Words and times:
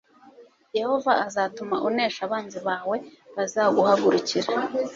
yehova 0.79 1.11
azatuma 1.27 1.75
unesha 1.87 2.21
abanzi 2.27 2.59
bawe 2.67 2.95
bazaguhagurukira 3.35 4.49